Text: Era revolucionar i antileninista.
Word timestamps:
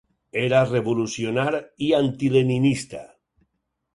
Era 0.43 0.59
revolucionar 0.69 1.51
i 1.87 1.91
antileninista. 1.99 3.03